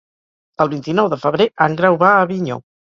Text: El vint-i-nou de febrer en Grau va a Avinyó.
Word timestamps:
El 0.65 0.71
vint-i-nou 0.71 1.11
de 1.15 1.21
febrer 1.27 1.49
en 1.69 1.81
Grau 1.83 2.03
va 2.07 2.13
a 2.17 2.27
Avinyó. 2.29 2.63